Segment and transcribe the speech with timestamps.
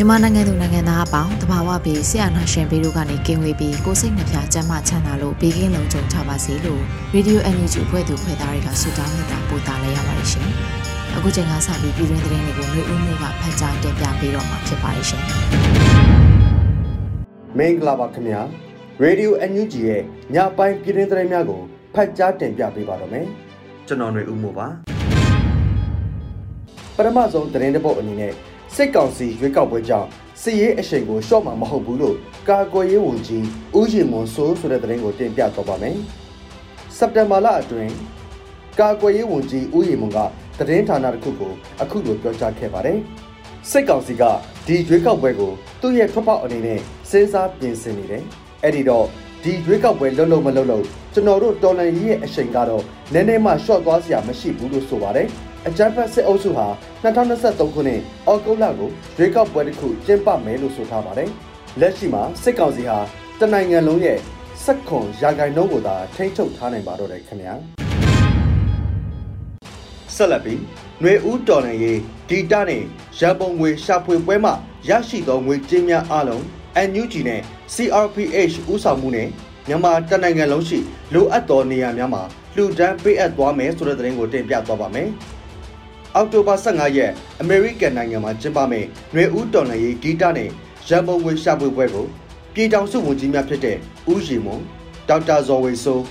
[0.00, 6.82] မြန်မာနိုင်ငံသူနိုင်ငံသားအပေါင်းတဘာဝပြီးဆရာနာရှင်ဘေးတို့ကနေကင်းဝေးပြီးကိုစိတ်နှပြကျန်းမာချမ်းသာလို့ဘေးကင်းလုံခြုံကြပါစေလို့
[7.14, 10.48] Radio Energy ဖွဲ့သူဖွဲ့သားတွေကဆုတောင်းနေတာပို့တာလဲရပါတယ်ရှင်။
[11.16, 15.22] အခုချိန်ကစပြီးပြည်တွင်းသတင်းတွေကိုမျိုးဦးမျိုးကဖတ်ကြားတင်ပြပေးတော့မှာဖြစ်ပါတယ်ရှင်။
[17.58, 18.40] မင်္ဂလာပါခင်ဗျာ။
[19.04, 20.02] Radio NUG ရဲ့
[20.34, 21.60] ညပိုင်းပြည်တွင်းသတင်းများကို
[21.94, 23.26] ဖတ်ကြားတင်ပြပေးပါတော့မယ်။
[23.86, 24.66] ကျွန်တော်ຫນွေဦးမို့ပါ။
[26.96, 28.34] ပထမဆုံးသတင်းတစ်ပုဒ်အနေနဲ့
[28.74, 30.08] စစ်ကောင်စီရွေးကောက်ပွဲကြောင့်
[30.42, 32.16] စစ်ရေးအရှိန်ကိုရှော့မှာမဟုတ်ဘူးလို့
[32.48, 33.44] ကာကွယ်ရေးဝန်ကြီး
[33.76, 35.96] ဦးရင်မွန်ဆိုးဆိုတဲ့သတင်းကိုတင်ပြသွားပါမယ်။
[36.96, 37.92] စက်တင်ဘာလအတွင်း
[38.80, 40.18] ကာကွယ်ရေးဝန်ကြီးဦးရင်မွန်က
[40.58, 41.52] သတင်းဌာနတစ်ခုကို
[41.82, 42.98] အခုလိုပြောကြားခဲ့ပါတယ်။
[43.70, 44.22] စစ်ကောင်စီက
[44.66, 46.80] ဒီရွေးကောက်ပွဲကိုသူ့ရဲ့ထွက်ပေါက်အနေနဲ့
[47.10, 48.22] စဉ်းစားပြင်ဆင်နေတယ်။
[48.62, 49.06] အဲ့ဒီတော့
[49.42, 55.28] ဒီရွေးကောက်ပွဲလုံးလုံးမလုံးလုံးကျွန်တော်တို့တော်လန်ရေးရဲ့အရှိန်ကတော့နည်းနည်းမှရှော့သွားစရာမရှိဘူးလို့ဆိုပါတယ်။
[55.68, 56.66] အကြမ်းဖက်စစ်အုပ်စုဟာ
[57.02, 61.28] 2023ခုနှစ်အောက်တိုဘာလကိုရွေးကောက်ပွဲတစ်ခုကျင်းပမယ်လို့ဆိုထားပါတယ်။
[61.80, 62.98] လက်ရှိမှာစစ်ကောင်စီဟာ
[63.40, 64.18] တနိုင်ငံလုံးရဲ့
[64.64, 67.54] စက်ခွန်ရာဂိုင်နှုန်းကိုသာထိန်းချုပ်ထားနိုင်ပါတော့တယ်ခင်ဗျာ။
[70.14, 70.60] ဆက်လက်ပြီး
[71.00, 72.82] ຫນွေဦးတော်လန်ရေးဒီတာနဲ့
[73.18, 74.54] ရန်ပုံငွေရှာဖွေပွဲမှာ
[74.88, 76.42] ရရှိသောငွေကြေးများအလုံး
[76.88, 77.40] NUG နဲ့
[77.74, 79.28] CRPH ဥဆောင်မှုနဲ့
[79.68, 80.78] မြန်မာတနိုင်ငံလုံးရှိ
[81.14, 82.22] လိုအပ်သောနေရာများမှာ
[82.56, 85.10] လှူဒန်းပေးအပ်သွားမယ်ဆိုတဲ့သတင်းကိုတင်ပြသွားပါမယ်။
[86.14, 90.50] အောက်တိုဘာ15ရက်အမေရိကန်နိုင်ငံမှာကျင်းပမယ့်ຫນွေဦးတော်လှန်ရေးဂီတနဲ့
[90.88, 92.06] ရန်ပုံငွေရှာဖွေပွဲကို
[92.54, 93.76] ပြည်ထောင်စုဝန်ကြီးများဖြစ်တဲ့
[94.12, 94.62] ဦးရီမွန်
[95.08, 96.04] ဒေါက်တာဇော်ဝေဆိုး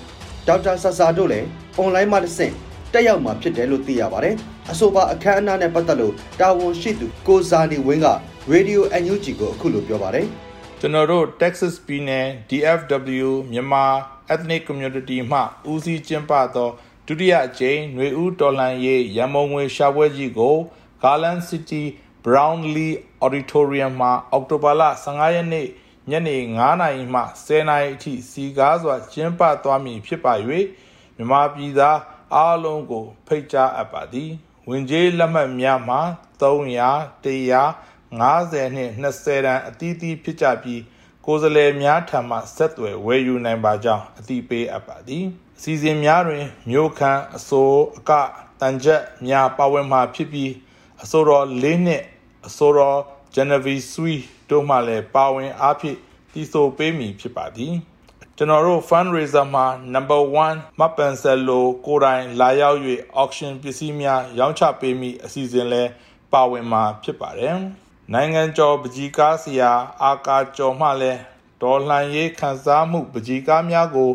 [0.48, 1.48] ဒေါက်တာဆဆာတို့လည်း
[1.78, 2.54] အွန်လိုင်းမှာတစ်ဆင့်
[2.94, 4.36] တက်ရောက်မှာဖြစ်တယ်လို့သိရပါတယ်။
[4.72, 8.08] အဆိုပါအခမ်းအနားနဲ့ပတ်သက်လို့တာဝန်ရှိသူကိုဇာနီဝင်းက
[8.54, 10.26] Radio NUG ကိုအခုလိုပြောပါတယ်။
[10.80, 13.86] ကျွန်တော်တို့ Texas ပြည်နယ် DFW မြန်မာ
[14.34, 15.40] Ethnic Community မှ
[15.72, 16.70] ဦးစီးကျင်းပသော
[17.10, 20.56] ဒုတိယအကြိမ်ຫນွေဦးတော်လှန်ရေးရန်မုံငွေရှာပွဲကြီးကို
[21.04, 21.84] Garland City
[22.24, 22.94] Brownlee
[23.26, 25.68] Auditorium မှာအောက်တိုဘာလ15ရက်နေ့
[26.10, 30.34] ညနေ9:00နာရီမှ10:00နာရီအထိစီကားစွာကျင်းပသွားမည်ဖြစ်ပါ၍
[31.16, 32.00] မြန်မာပြည်သား
[32.36, 34.32] အားလုံးကို ဖိတ်ကြားအပ်ပါသည်
[34.70, 36.02] ဝင်ကြီးလက်မှတ်များမှာ
[36.42, 36.52] 300
[38.20, 40.82] 150နှင့်20တန်းအသီးသီးဖြစ်ကြပြီး
[41.26, 45.28] ကိုယ်စားလှယ်များထံမှဆက်သွယ်ဝယ်ယူနိုင်ပါကြောင်းအသိပေးအပ်ပါသည်။
[45.60, 48.12] အစီအစဉ်များတွင်မြို့ခန့်အစိုးအက
[48.62, 50.52] တန်ချက်များပါဝင်မှာဖြစ်ပြီး
[51.04, 51.32] အစိုးရ
[51.64, 52.04] ၄နှစ်
[52.48, 52.80] အစိုးရ
[53.36, 54.16] Genevieve Sui
[54.50, 55.98] တို့မှလည်းပါဝင်အားဖြင့်
[56.34, 57.74] တည်ဆိုပေးမည်ဖြစ်ပါသည်
[58.38, 62.80] ကျွန်တော်တို့ fundraiser မှာ number 1မပန်ဆယ်လိုကိုယ်တိုင်လာရောက်၍
[63.22, 65.84] auction ပစ္စည်းများရောင်းချပေးမိအစီအစဉ်လဲ
[66.34, 67.58] ပါဝင်မှာဖြစ်ပါတယ်
[68.14, 69.72] နိုင်ငံကျော်ပကြီးကားဆရာ
[70.04, 71.20] အာကာကျော်မှလည်း
[71.62, 74.12] ဒေါ်လှန်ရေးခန်းစားမှုပကြီးကားများကို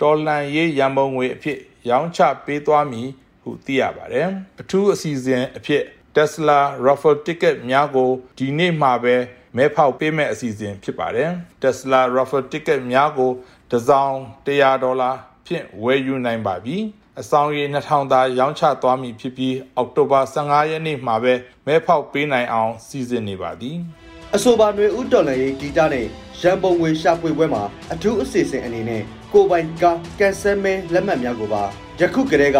[0.00, 3.08] တော်လှန်ရေးရန်ပုံငွေအဖြစ်ရောင်းချပေးသွားမည်
[3.42, 4.28] ဟုသိရပါတယ်။
[4.60, 5.82] အထူးအစီအစဉ်အဖြစ်
[6.16, 9.16] Tesla Raffle Ticket များကိုဒီနေ့မှပဲ
[9.56, 11.30] မဲဖောက်ပေးမဲ့အစီအစဉ်ဖြစ်ပါတယ်။
[11.62, 13.30] Tesla Raffle Ticket များကို
[13.70, 14.14] တစ်စောင်
[14.46, 15.10] 100ဒေါ်လာ
[15.46, 16.76] ဖြင့်ဝယ်ယူနိုင်ပါပြီ။
[17.20, 21.34] အဆောင်ရေ2000သာရောင်းချသွားမည်ဖြစ်ပြီးအောက်တိုဘာ15ရက်နေ့မှာပဲ
[21.66, 23.76] မဲဖောက်ပေးနိုင်အောင်စီစဉ်နေပါသည်။
[24.34, 26.06] အဆိုပါတွေဥတော်လည်းဂီတနဲ့
[26.42, 27.62] ရန်ပုံငွေရှာဖွေပွဲမှာ
[27.92, 29.02] အထူးအစီအစဉ်အနေနဲ့
[29.34, 31.62] ကိုပိုင်ကားကန်ဆယ်မဲလက်မှတ်များကိုပါ
[32.00, 32.58] ယခုကတည်းက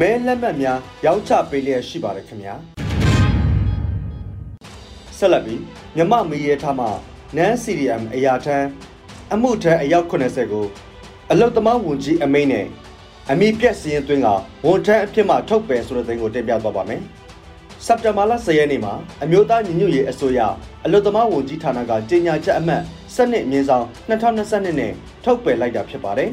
[0.00, 2.54] မဲလက်မှတ်များရောင်းချပေးလျက်ရှိပါတယ်ခင်ဗျာ
[5.18, 5.62] ဆက်လက်ပြီး
[5.96, 6.86] မြမမီရဲထားမှ
[7.36, 8.66] နန်း CDM အရာထမ်း
[9.34, 10.66] အမှုထမ်းအယောက်80ကို
[11.30, 12.66] အလုတ်သမားဝန်ကြီးအမိန့်နဲ့
[13.30, 14.28] အမိပြက်စရင်သွင်းက
[14.66, 17.02] ဝန်ထမ်းအဖြစ်မှထုတ်ပယ်ဆိုတဲ့သတင်းကိုတင်ပြသွားပါမယ်
[17.86, 20.40] စက်တင်ဘာလ10ရက်နေ့မှာအမျိုးသားညီညွတ်ရေးအစိုးရ
[20.84, 22.82] အလုတ်သမားဝန်ကြီးဌာနကကြေညာချက်အမှတ်
[23.14, 24.92] စနစ်မြင်းဆောင်2022နဲ့
[25.24, 26.30] ထုတ်ပယ်လိုက်တာဖြစ်ပါတယ်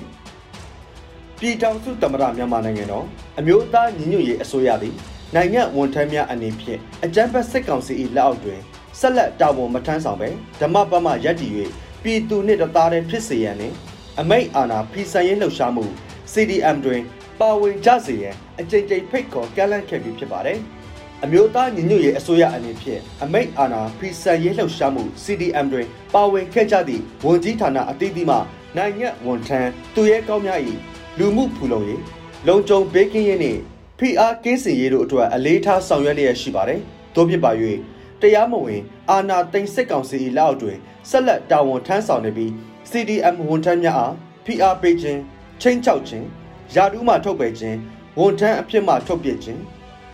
[1.40, 3.06] ။ပြည်ထောင်စုသမ္မတမြန်မာနိုင်ငံတော်
[3.40, 4.96] အမျိုးသားညီညွတ်ရေးအစိုးရသည်
[5.36, 8.60] နိုင်ငံဝန်ထမ်းများအနေဖြင့်အကြမ်းဖက်စစ်ကောင်စီ၏လက်အောက်တွင်
[9.00, 10.30] ဆက်လက်တာဝန်မထမ်းဆောင်ပဲ
[10.62, 11.52] ဓမ္မပမရပ်တည်၍
[12.04, 13.76] ပြည်သူနှင့်တသားတည်းဖြစ်စေရန်နှင့်
[14.20, 15.86] အမိတ်အာဏာဖီဆန်ရေးလှုပ်ရှားမှု
[16.34, 17.02] CDM တွင်
[17.40, 20.58] ပါဝင်ကြစေရန်အကြိမ်ကြိမ်ဖိတ်ခေါ်ကမ်းလှမ်းခဲ့ပြီးဖြစ်ပါတယ်။
[21.26, 28.38] အမျိုးသားညီညွတ်ရေးအစိုးရအနေဖြင့်အမိတ်အာဏာဖီဆန်ရေးလှုပ်ရှားမှု CDM တွင်ပါဝင်ခဲ့ကြသည့်ဝန်ကြီးဌာနအသီးသီးမှ
[28.78, 30.60] နိုင်ငံဝန်ထမ်းသူရဲကောင်းများ၏
[31.18, 32.02] လူမှုဖူလုံရေး
[32.48, 33.60] လုံခြုံဘေးကင်းရေးနှင့်
[34.00, 36.80] ဖိအားကင်းစင်ရေးတို့အတွက်အလေးထားဆောင်ရွက်လျက်ရှိပါတယ်။
[37.16, 37.52] သို့ဖြစ်ပါ၍
[38.22, 40.78] တရားမဝင်အာဏာသိမ်းစစ်ကောင်စီ၏လက်အောက်တွင်
[41.10, 42.52] ဆက်လက်တာဝန်ထမ်းဆောင်နေပြီး
[42.90, 44.14] CDM ဝန်ထမ်းများအား
[44.46, 45.20] ဖိအားပေးခြင်း
[45.62, 46.26] ချင်းချောက်ခြင်း
[46.76, 47.78] ယာတူးမှထုတ်ပယ်ခြင်း
[48.20, 49.62] ဝန်ထမ်းအဖြစ်မှထုတ်ပြစ်ခြင်း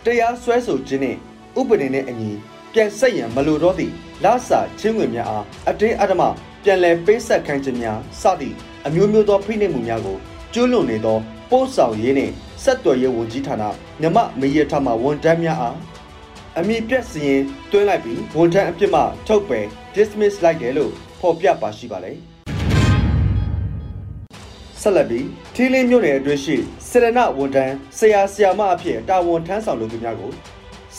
[0.06, 1.20] တရားစွဲဆိုခြင်းနှင့်
[1.60, 2.32] ဥပဒေနှင့်အညီ
[2.74, 6.24] ပြန်ဆက်ရန်မလိုတော့သည့်လာစာချင်းဝင်များအားအတင်းအဓမ္မ
[6.64, 8.56] ပြန်လည်ပေးဆက်ခိုင်းခြင်းများစသည့်
[8.86, 10.18] အမျိုးမျိုးသောဖိနှိပ်မှုများကို
[10.54, 11.18] ကျူးလွန်နေသော
[11.50, 12.34] ပို့ဆောင်ရေးနှင့်
[12.64, 13.64] ဆက်သွယ်ရေးဝန်ကြီးဌာန
[14.02, 15.78] မြမမေရထမဝန်ထမ်းများအား
[16.60, 17.42] အမိပြက်စရင်
[17.72, 19.66] တွင်းလိုက်ပြီးဝန်ထမ်းအပြစ်မှထုတ်ပယ်
[19.96, 22.14] dismiss လိုက်တယ်လို့ဖော်ပြပါရှိပါလေ
[24.82, 25.28] ဆက်လက်ပြီး
[25.58, 26.56] ထီလင်းမြို့နယ်အတွင်းရှိ
[26.90, 30.32] စေရနဝန်ထမ်းဆရာဆရာမအဖြစ်တာဝန်ထမ်းဆောင်လူသူများကို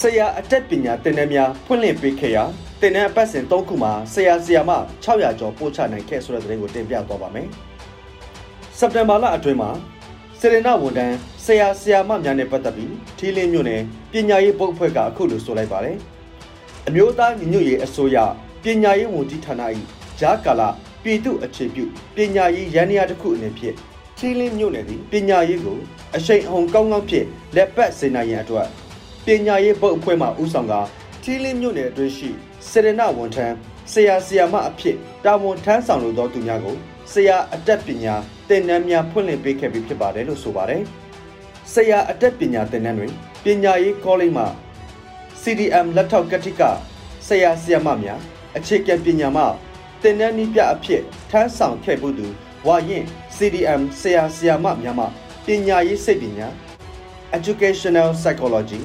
[0.01, 2.45] ဆရာအတက်ပညာတင်နန်းများဖွင့်လှစ်ပေးခဲ့ရာ
[2.81, 4.73] တင်နန်းအပတ်စဉ်၃ခုမှာဆရာဆရာမ
[5.05, 7.49] 600ကျော်ပို့ချနိုင်ခဲ့ဆိုတဲ့သတင်းကိုတင်ပြသွားပါမယ်။
[8.79, 9.71] စက်တင်ဘာလအတွင်းမှာ
[10.41, 15.97] စေရနဝန်ထမ်းဆရာဆရာမများနဲ့ပတ်သက်ပြီးထီလင်းမြို့နယ်ပညာရေးပုတ်ဖွဲ့ကအခုလိုဆိုလိုက်ပါတယ်။
[16.89, 18.17] အမျိုးသားညီညွတ်ရေးအစိုးရ
[18.63, 19.63] ပညာရေးဝန်ကြီးဌာန၏
[20.21, 20.69] ဂျာကာလာ
[21.03, 21.85] ပြည်သူအခြေပြု
[22.17, 23.77] ပညာရေးရန်ရာတစ်ခုအနေဖြင့်
[24.25, 25.79] ထီလင်းမြို့နယ်သည်ပညာရေးကို
[26.17, 27.27] အရှိန်အဟုန်ကောင်းကောင်းဖြင့်
[27.57, 28.69] လက်ပတ်စေနိုင်ရန်အတွက်
[29.27, 30.75] ပညာရေးပုတ်အဖွဲ့မှဦးဆောင်က
[31.23, 32.31] ထီလင်းမြို့နယ်အတွင်းရှိ
[32.71, 33.55] စေရနဝန်ထမ်း
[33.93, 36.77] ဆရာဆရာမအဖြစ်တာဝန်ထမ်းဆောင်လိုသောသူများကို
[37.13, 38.15] ဆရာအတက်ပညာ
[38.49, 40.83] သင်တန်းများဖွင့်လှစ်ပေးခဲ့ပြီးဖြစ်ပါတယ်လို့ဆိုပါတယ်။
[41.73, 43.13] ဆရာအတက်ပညာသင်တန်းတွင်
[43.45, 44.45] ပညာရေးကောလိပ်မှ
[45.43, 46.63] CDM လက်ထောက်ကတိက
[47.27, 48.21] ဆရာဆရာမများ
[48.57, 49.45] အခြေခံပညာမှ
[50.03, 52.29] သင်တန်းနည်းပြအဖြစ်ထမ်းဆောင်ခဲ့မှုသူ
[52.67, 53.05] ဝါရင်
[53.37, 55.05] CDM ဆရာဆရာမများမှ
[55.47, 56.49] ပညာရေးစိတ်ပညာ
[57.39, 58.83] educational psychology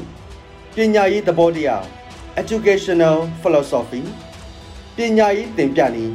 [0.76, 1.84] ပညာရေးသဘောတရား
[2.42, 4.04] educational philosophy
[4.96, 6.14] ပညာရေးသင်ပြနည်း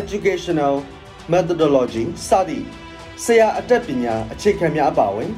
[0.00, 0.74] educational
[1.32, 2.66] methodology စသည့်
[3.24, 5.32] ဆရာအတတ်ပညာအခြေခံများအပါအဝင်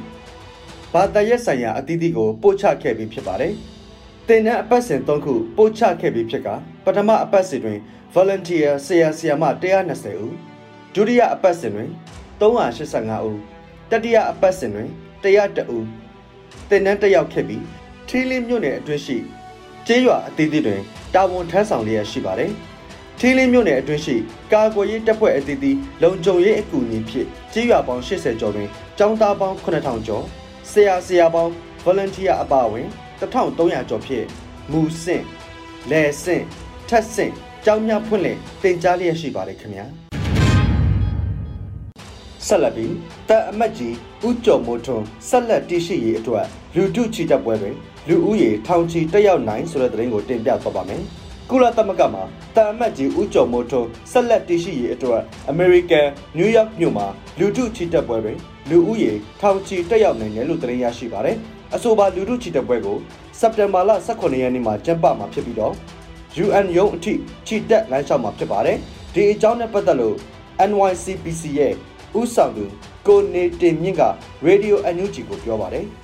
[0.93, 3.53] ဘာသာရပ်ဆိုင်ရာအသီးသီးကိုပို့ချခဲ့ပြီးဖြစ်ပါတယ်။
[4.27, 6.47] သင်တန်းအပတ်စဉ်၃ခုပို့ချခဲ့ပြီးဖြစ်က
[6.85, 7.79] ပထမအပတ်စဉ်တွင်
[8.15, 10.52] volunteer ဆရာဆရာမ120ဦး
[10.95, 11.89] ဒုတိယအပတ်စဉ်တွင်
[12.39, 13.39] 385ဦး
[13.91, 14.89] တတိယအပတ်စဉ်တွင်
[15.23, 15.85] 101ဦး
[16.69, 17.63] သင်တန်းတက်ရောက်ခဲ့ပြီး
[18.07, 19.17] ထီလင်းမြို့နယ်အတွင်းရှိ
[19.87, 20.81] ကျေးရွာအသီးသီးတွင်
[21.13, 22.51] တာဝန်ထမ်းဆောင်လျက်ရှိပါတယ်။
[23.19, 24.15] ထီလင်းမြို့နယ်အတွင်းရှိ
[24.53, 30.25] ကာကွယ်ရေးတပ်ဖွဲ့အသီးသီးလုံခြုံရေးအကူအညီဖြင့်ကျေးရွာပေါင်း80ကျော်တွင်ကျောင်းသားပေါင်း9000ကျော်
[30.71, 31.51] ဆရာဆရာပေါင်း
[31.85, 32.87] volunteer အပါအဝင်
[33.19, 34.25] 1300ကျော်ဖြင့်
[34.71, 35.25] မူဆင့်
[35.89, 36.43] လယ်ဆင့်
[36.89, 37.33] ထက်ဆင့်
[37.65, 40.02] ကျောင်းများဖွင့်လှစ်တင်ကြားလျက်ရှိပါတယ်ခင်ဗျာ
[42.47, 42.93] ဆက်လက်ပြီး
[43.29, 43.95] တပ်အမတ်ကြီး
[44.27, 46.45] ဦးကျော်မိုးထွန်းဆက်လက်တရှိရေးအတွက်
[46.75, 47.75] လူထုချီတက်ပွဲတွင်
[48.07, 51.01] လူဦးရေထောင်ချီတက်ရောက်နိုင်ဆိုတဲ့သတင်းကိုတင်ပြသွားပါမယ်
[51.49, 52.23] ကုလသမဂ္ဂမှာ
[52.55, 56.07] တာအမတ်ကြီးဦးကျော်မိုးထွန်းဆက်လက်တရှိရေးအတွက်အမေရိကန်
[56.37, 57.07] နယူးယောက်မြို့မှာ
[57.39, 58.37] လူထုချီတက်ပွဲတွင်
[58.69, 59.11] လူဦးရေ
[59.41, 61.37] ထောင်ချီတက်ရောက်နိုင်တယ်လို့သတင်းရရှိပါတယ်။
[61.75, 62.97] အဆိုပါလူထုချီတက်ပွဲကို
[63.39, 65.73] စက်တင်ဘာလ18ရက်နေ့မှာကျင်းပမှာဖြစ်ပြီးတော့
[66.43, 67.13] UN ရုံးအထိ
[67.47, 68.77] ချီတက်လမ်းလျှောက်မှာဖြစ်ပါတယ်။
[69.13, 70.15] ဒီအကြောင်းနဲ့ပတ်သက်လို့
[70.69, 71.73] NYCPC ရဲ့
[72.19, 72.65] ဦးဆောင်သူ
[73.07, 74.03] ကိုနေတင်မြင့်က
[74.47, 75.85] Radio NUG ကိုပြောပါတယ်။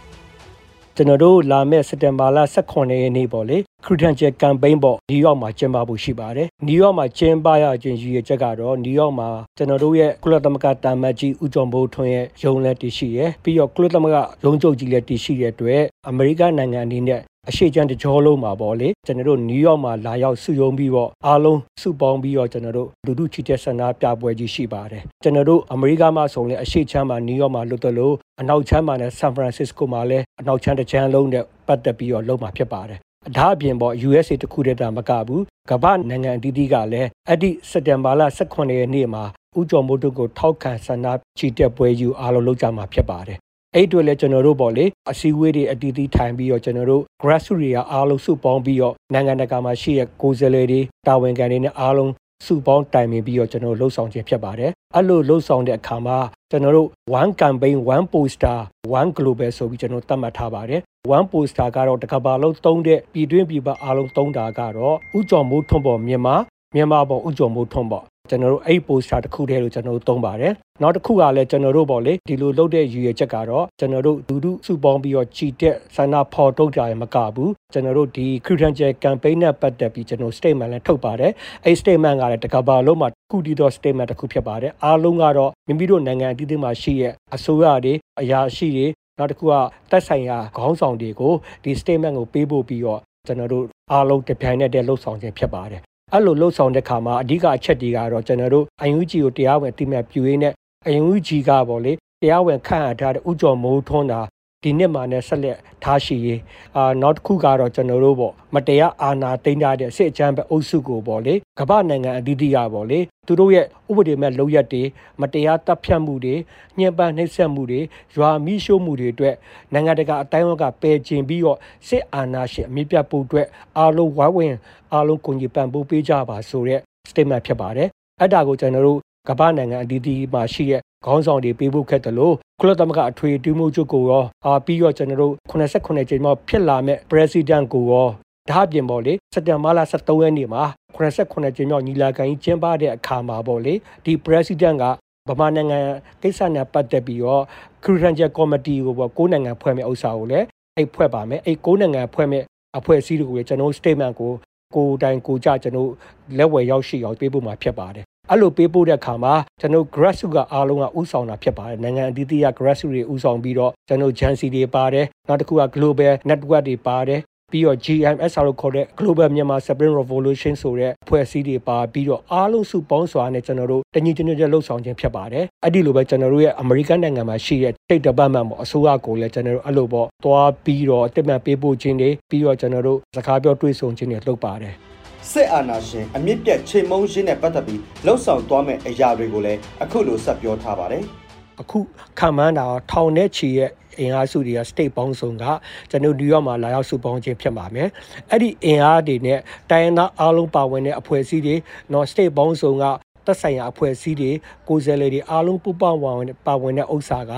[0.96, 33.00] ကျွန်တော်တို့လာမယ့်စက်တင်ဘာလ18ရက်နေ့ပေါ့လေခရစ်ယာန်ကျယ်ကမ်ပိန်းပေါ့နယူးယောက်မှာကျင်းပဖို့ရှိပါတယ်နယူးယောက်မှာကျင်းပရခြင်းရည်ရွယ်ချက်ကတော့နယူးယောက်မှာကျွန်တော်တို့ရဲ့ကုလသမဂ္ဂတာမတ်ကြီးဦးကျော်မိုးထွန်းရဲ့ရုံးလက်တည်ရှိရယ်ပြီးတော့ကုလသမဂ္ဂရုံးချုပ်ကြီးလည်းတည်ရှိတဲ့အတွက်အမေရိကန်နိုင်ငံအနေနဲ့ အရှိချမ်းတကြောလုံးမှာပေါ့လေကျွန်တော်တို့နယူးယောက်မှာလာရောက်စုရုံးပြီးတော့အားလုံးစုပေါင်းပြီးတော့ကျွန်တော်တို့လူထုချီတက်ဆန္ဒပြပွဲကြီးရှိပါတယ်ကျွန်တော်တို့အမေရိကမှာဆိုရင်အရှိချမ်းမှာနယူးယောက်မှာလွတ်တယ်လို့အနောက်ချမ်းမှာနဲ့ဆန်ဖရန်စစ္စကိုမှာလည်းအနောက်ချမ်းတစ်ချမ်းလုံးနဲ့ပတ်သက်ပြီးတော့လုံးမှာဖြစ်ပါတယ်
[33.38, 39.24] ဒါအပြင်ပေါ့ USA တခုတည်းတာမကဘူးကမ္ဘာနိုင်ငံအသီးသီးကလည်းအဲ့ဒီစက်တင်ဘာလ18ရက်နေ့မှာ
[39.60, 43.40] ဥကြုံမိုးတို့ကိုထောက်ခံဆန္ဒချီတက်ပွဲယူအားလုံးလုပ်ကြမှာဖြစ်ပါတယ်
[43.76, 52.12] အဲ့အတွက်လည်းကျွန်တော်တို့ပေါ့လေအစည်းအဝေးတွေအတီးတီးထိုင်ပြီးတော့ကျွန်တော်တို့ grassroots တွေကအားလုံးစုပေါင်းပြီးတော့နိုင်ငံတကာမှာရှိတဲ့ကိုယ်စားလှယ်တွေတာဝန်ခံတွေနဲ့အားလုံး
[52.46, 56.18] စုပေါင်းတိုင်ပင်ပြီးတော့ကျွန်တော်တို့လှုပ်ဆောင်ခြင်းဖြစ်ပါတယ်အဲ့လိုလှုပ်ဆောင်တဲ့အခါမှာ
[56.52, 56.88] ကျွန်တော်တို့
[57.22, 58.60] one campaign one poster
[59.00, 60.82] one global ဆိုပြီးကျွန်တော်သတ်မှတ်ထားပါတယ်
[61.16, 66.36] one poster ကတော့တကဘာလုံးသုံးတဲ့ပြည်တွင်းပြည်ပအားလုံးသုံးတာကတော့ဥကြော်မိုးထွန်းပေါ်မြန်မာ
[66.76, 81.32] မြန်မာပေါ်ဥကြော်မိုးထွန်းပေါ် ကျွန်တော်တို့အဲ့ poster တစ်ခုတည်းလို့ကျွန်တော်တို့သုံးပါတယ်နောက်တစ်ခုကလည်းကျွန်တော်တို့ပေါ့လေဒီလိုလုပ်တဲ့ရည်ရွယ်ချက်ကတော့ကျွန်တော်တို့ဒူဒူစုပေါင်းပြီးတော့ချီတက်ဆန္ဒဖော်ထုတ်ကြရမကဘူးကျွန်တော်တို့ဒီ credential campaign နဲ့ပတ်သက်ပြီးကျွန်တော် statement လည်းထုတ်ပါတယ်
[81.66, 89.54] အဲ့ statement ကလည်းတကဘာလုံးမှာခုတီတော့ statement တစ်ခုဖြစ်ပါတယ်အားလုံးကတော့မိမိတို့နိုင်ငံအသီးသီးမှာရှိရဲ့အစိုးရတွေအရာရှိတွေနောက်တစ်ခုက
[89.92, 91.34] တက်ဆိုင်ရာခေါင်းဆောင်တွေကို
[91.64, 95.82] ဒီ statement ကိုပေးဖို့ပြီးတော့ကျွန်တော်တို့အားလုံးတပြိုင်နက်တည်းလှုပ်ဆောင်ခြင်းဖြစ်ပါတယ်
[96.14, 100.54] အဲ့လိုလှုပ်ဆောင်တဲ့ခါမှာအဓိကအချက်တွေကတော့ကျွန်တော်တို့ UNG ကိုတရားဝင်အတိအမှတ်ပြုရင်းနဲ့
[101.02, 104.22] UNG ကပေါ့လေတရားဝင်ခန့်အပ်ထားတဲ့ဥကြော်မိုးထွန်းတာ
[104.64, 106.40] ဒီနှစ်မှာနဲ့ဆက်လက်ထားရှိရေး
[106.78, 114.84] အာနောက်တစ်ခုကတော့ကျွန်တော်တို့ပေါ့မတရားအာဏာသိမ်းထားတဲ့စစ်အကြမ်းဖက်အုပ်စုကိုပေါ့လေကမ္ဘာနိုင်ငံအသီးသီးရပေါ့လေသူတို့ရဲ့ဥပဒေမဲ့လုပ်ရက်တွေ
[115.22, 116.36] မတရားတပ်ဖြတ်မှုတွေ
[116.78, 117.80] ညှဉ်းပန်းနှိပ်စက်မှုတွေ
[118.16, 119.36] ရွာမိရှို့မှုတွေအတွက်
[119.74, 123.48] နိုင်ငံတကာအတိုင်းအဝန်းကပယ်ကျင်ပြီးတော့စစ်အာဏာရှင်အမြင့်ပြတ်ဖို့အတွက်
[123.78, 124.58] အားလုံးဝိုင်းဝန်း
[124.94, 127.90] အားလုံးကိုကြီးပံ့ပိုးပေးကြပါဆိုတဲ့ statement ဖြစ်ပါတယ်
[128.20, 129.00] အဲ့ဒါကိုကျွန်တော်တို့
[129.30, 138.08] ကမ္ဘာနိုင်ငံအသီးသီးမှာရှိတဲ့ခေါင်းဆောင်တွေပေးဖို့ခက်တယ်လို့ကုလသမဂ္ဂအထွေတူးမှုချုပ်ကိုရောအာပြီးတော့ကျွန်တော်တို့89ကြိမ်မှဖြစ်လာမဲ့ president ကိုရော
[138.50, 140.64] ဒါအပြင်ပေါ့လေစက်တင်ဘာလ23ရက်နေ့မှာ
[140.96, 143.74] 89ကြိမ်မြောက်ညီလာခံကြီးကျင်းပတဲ့အခါမှာပေါ့လေ
[144.06, 144.84] ဒီ president က
[145.30, 145.80] ဗမာနိုင်ငံ
[146.22, 147.44] ကိစ္စနဲ့ပတ်သက်ပြီးတော့
[147.84, 150.46] credential committee ကိုပေါ့ကိုးနိုင်ငံဖွဲ့မဲ့ဥစ္စာကိုလည်း
[150.78, 152.44] အဲ့ဖွဲ့ပါမယ်အဲ့ကိုးနိုင်ငံဖွဲ့မဲ့
[152.78, 154.32] အဖွဲ့အစည်းတွေကိုလည်းကျွန်တော် statement ကို
[154.76, 155.90] ကိုတိုင်ကိုကြကျွန်တော်
[156.38, 167.22] လက်ဝယ်ရောက်ရှိအောင်ပေးဖို့မှာဖြစ်ပါတယ် အဲ့လိုပေးပို့တဲ့အခါမှာကျွန်တော် grassroots ကအားလုံးကဥဆောင်တာဖြစ်ပါတယ်နိုင်ငံအသီးသီးက grassroots တွေဥဆောင်ပြီးတော့ကျွန်တော် Jansi တွေပါတယ်နောက်တစ်ခုက global network တွေပါတယ်
[167.52, 184.89] ပြီးတော့ GMSR လို့ခေါ်တဲ့ Global Myanmar Spring Revolution ဆိုတဲ့ဖွဲ့စည်းတွေပါပြီးတော့အားလုံးစုပေါင်းစွာနဲ့ကျွန်တော်တို့တညီတညွတ်လှုပ်ဆောင်ခြင်းဖြစ်ပါတယ်အဲ့ဒီလိုပဲကျွန်တော်တို့ရဲ့ American နိုင်ငံမှာရှိတဲ့ State Department ပေါ့အစိုးရကိုလည်းကျွန်တော်တို့အဲ့လိုပေါ့သွားပြီးတော့အတိတ်မှပေးပို့ခြင်းတွေပြီးတော့ကျွန်တော်တို့စကားပြောတွေ့ဆုံခြင်းတွေလုပ်ပါတယ်
[185.34, 191.04] စစ်အာဏာရှင်အမြင့်ပြတ်ချိန်မုံရှင်းနဲ့ပတ်သက်ပြီးလှုပ်ဆောင်သွားမယ့်အရာတွေကိုလည်းအခုလိုဆက်ပြောထားပါတယ်။
[191.62, 191.80] အခု
[192.20, 193.70] ခံမှန်းတာထောင်နဲ့ချီရဲ့
[194.00, 195.44] အင်အားစုတွေက state ပေါင်းစုံက
[195.90, 197.88] ကျွန်တော်နယူးယောက်မှာလာရောက်စုပေါင်းခြင်းဖြစ်ပါမယ်။
[198.32, 201.56] အဲ့ဒီအင်အားတွေနဲ့တိုင်းရင်းသားအားလုံးပါဝင်တဲ့အဖွဲ့အစည်းတွေ
[201.94, 202.84] နော် state ပေါင်းစုံက
[203.26, 204.32] သက်ဆိုင်ရာအဖွဲ့အစည်းတွေ
[204.70, 207.34] ကိုယ်စားလှယ်တွေအားလုံးပူးပေါင်းပါဝင်ပါဝင်တဲ့ဥစ္စာက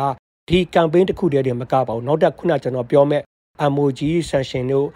[0.50, 3.21] ဒီ campaign တစ်ခုတည်းတည်းမကပါဘူး။နောက်တစ်ခုနကျွန်တော်ပြောမဲ့
[3.74, 4.88] MOG sanction တို့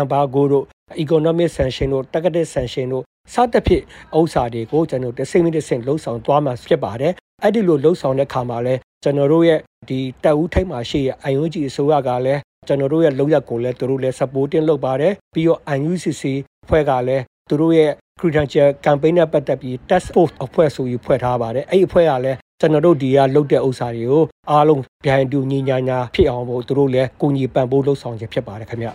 [0.00, 0.64] embargo တို့
[1.02, 3.84] economic sanction တို့ targeted sanction တို့စသဖြင့်
[4.16, 16.22] ဥစ္စာတွေကိုကျွန်တော်တစ်စိမ့်တစ်စိမ့်လှုပ်ဆောင်သွားမှာဖြစ်ပါတယ်အဲ့ဒီလိုလှုပ်ဆောင်တဲ့ခါမှာလဲကျွန်တော်တို့ရဲ့ဒီတက်ဦးထိပ်မှာရှိရဲ့ IUG အစိုးရကလည်းကျွန်တော်တို့ရဲ့လုပ်ရက်ကိုလည်းသူတို့လည်း supporting လုပ်ပါတယ်ပြီးတော့ IUCC
[16.68, 28.88] ဖွဲ့ကလည်း သူတို့ရဲ့ credential campaign နဲ့ပတ်သက်ပြီး task force အဖွဲ့ဆိုပြီးဖွဲ့ထားပါတယ်အဲ့ဒီအဖွဲ့ကလည်းကျွန်တော်တို့ဒီကလုပ်တဲ့ဥစ္စာတွေကိုအားလုံးဗျိုင်းတူညီညာညာဖြစ်အောင်ဖို့သူတို့လည်းကိုညီပံ့ပိုးလှုပ်ဆောင်ခြင်းဖြစ်ပါတယ်ခင်ဗျ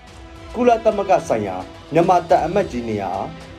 [0.55, 1.55] ကုလသမဂ္ဂဆိုင်ရာ
[1.93, 3.11] မြန်မာတပ်အမတ်ကြီးနေရာ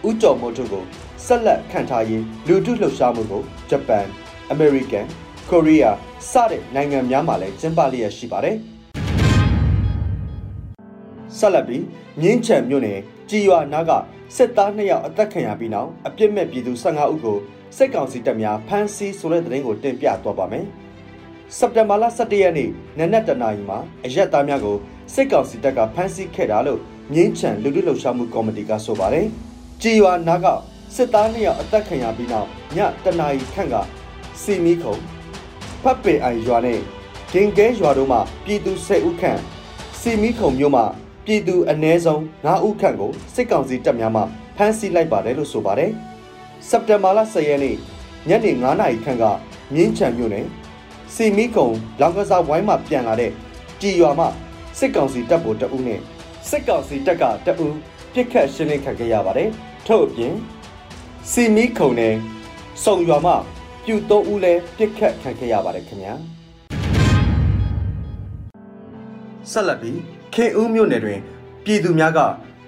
[0.07, 0.85] ဦးကျော်မိုးထုကို
[1.27, 4.07] ဆက်လက်ခံထားရေးလူထုလှုပ်ရှားမှုကိုဂျပန်
[4.51, 5.07] အမေရိကန်
[5.51, 5.97] ကိုရီးယား
[6.31, 8.57] စတဲ့နိုင်ငံများမှာလည်းကျင်းပလျက်ရှိပါတယ်
[11.39, 11.85] ဆက်လက်ပြီး
[12.21, 12.99] မြင်းချံမြို့နယ်
[13.31, 13.91] ကြည်ရွာနားက
[14.37, 17.39] စစ်သား2ယောက်အသက်ခံရပြီးနောက်အပြစ်မဲ့ပြည်သူ15ဦးကို
[17.77, 20.65] စစ်ကောင်စီတပ်များဖမ်းဆီးဆိုတဲ့သတင်းကိုတင်ပြသွားပါမယ်။
[21.57, 24.77] စက်တင်ဘာလ17ရက်နေ့နနက်တနာရီမှာအရက်သားများကို
[25.15, 26.81] စစ်ကောင်စီတပ်ကဖမ်းဆီးခဲ့တာလို့
[27.13, 29.27] မြင်းချံလူထုလှုပ်ရှားမှုကော်မတီကဆိုပါတယ်။
[29.83, 30.47] ကြည်ရွာနားက
[30.97, 33.75] စစ်သား2ယောက်အသက်ခံရပြီးနောက်ညတနာရီခန့်က
[34.43, 34.97] စီမီခုံ
[35.83, 36.81] ဖတ်ပေအိုင်ရွာနဲ့
[37.33, 39.41] ဂင်ကဲရွာတို့မှပြည်သူ10ဦးခန့်
[40.01, 40.83] စီမီခုံမြို့မှ
[41.33, 44.23] ပြည်သူအ ਨੇ ဆုံး9ဦးခန့်ကိုစစ်ကောင်စီတပ်များမှ
[44.57, 45.91] ဖမ်းဆီးလိုက်ပါတယ်လို့ဆိုပါတယ်။
[46.69, 47.77] စက်တင်ဘာလ10ရက်နေ့
[48.29, 49.25] ညနေ9နာရီခန့်က
[49.75, 50.47] မြင်းချံမြို့နယ်
[51.15, 51.69] စီမီခုံ
[52.01, 53.33] လောင်ကစားဝိုင်းမှပြန်လာတဲ့
[53.81, 54.27] ကြည်ရွာမှ
[54.79, 56.01] စစ်ကောင်စီတပ်ဗိုလ်တအုပ်နဲ့
[56.49, 57.77] စစ်ကောင်စီတပ်ကတအုပ်
[58.15, 59.49] ပြစ်ခတ်ရှင်းလင်းခံခဲ့ရပါတယ်။
[59.87, 60.35] ထို့အပြင်
[61.31, 62.15] စီမီခုံနဲ့
[62.85, 63.33] စုံရွာမှ
[63.85, 66.15] ပြူသုံးဦးလည်းပြစ်ခတ်ခံခဲ့ရပါတယ်ခင်ဗျာ
[69.53, 71.21] ဆက်လက်ပြီး ခင်ဦးမြို့နယ်တွင်
[71.65, 72.19] ပြည်သူများက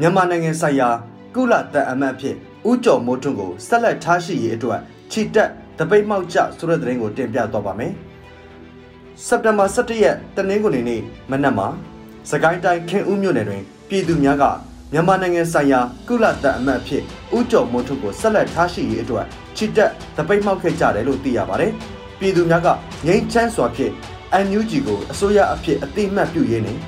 [0.01, 0.89] မြန်မာနိုင်ငံဆိုင်ရာ
[1.35, 2.37] ကုလတပ်အမတ်ဖြစ်
[2.69, 4.81] ဦးကျော်မိုးထွန်းကိုဆက်လက်ထားရှိရေးအတွက်
[5.13, 7.93] ခြိတက်တပိတ်မှောက်ကြဆိုတဲ့သတင်းကိုတင်ပြသွားပါမယ်
[9.27, 11.01] စက်တင်ဘာ17ရက်တနင်္ဂနွေနေ့
[11.31, 11.69] မနက်မှာ
[12.31, 14.45] စကိုင်းတိုင်းခင်ဦးမြို့နယ်တွင် ပြည်သူများက
[14.93, 17.03] မြန်မာနိုင်ငံဆိုင်ရာကုလတပ်အမတ်ဖြစ်
[17.37, 19.27] ဦးကျော်မိုးထွန်းကိုဆက်လက်ထားရှိရေးအတွက်
[19.57, 21.73] ချစ်တက်တပိတ်မှောက်ခဲ့ကြတယ်လို့သိရပါတယ်။
[22.19, 22.69] ပြည်သူများက
[23.07, 23.93] ငြိမ်းချမ်းစွာဖြင့်
[24.47, 26.79] NUG ကိုအစိုးရအဖြစ်အတိအမှတ်ပြုရင်းနဲ့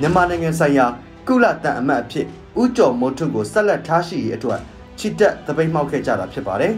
[0.00, 0.86] မြန်မာနိုင်ငံဆိုင်ရာ
[1.28, 2.26] ကုလတပ်အမတ်အဖြစ်
[2.60, 4.60] ဦးကျော်မိုးထွန်းကိုဆက်လက်ထားရှိရေးအတွက်
[4.98, 6.74] ချစ်တက်တပိတ်မှောက်ခဲ့ကြတာဖြစ်ပါတယ်